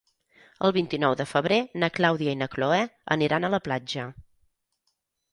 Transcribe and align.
El 0.67 0.71
vint-i-nou 0.75 1.11
de 1.17 1.25
febrer 1.33 1.59
na 1.83 1.89
Clàudia 1.97 2.33
i 2.37 2.39
na 2.39 2.47
Cloè 2.55 2.79
aniran 3.17 3.45
a 3.45 3.51
la 3.57 3.61
platja. 3.67 4.07